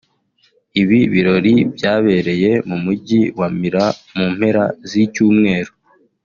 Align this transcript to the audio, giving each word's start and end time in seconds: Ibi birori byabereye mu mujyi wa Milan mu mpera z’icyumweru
Ibi 0.81 0.99
birori 1.13 1.53
byabereye 1.75 2.51
mu 2.67 2.77
mujyi 2.83 3.21
wa 3.39 3.47
Milan 3.59 3.93
mu 4.17 4.25
mpera 4.35 4.63
z’icyumweru 4.89 5.71